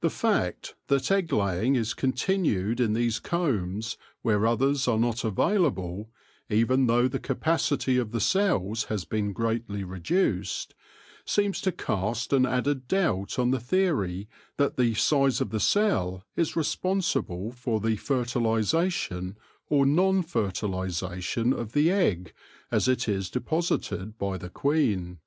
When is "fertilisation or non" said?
17.94-20.24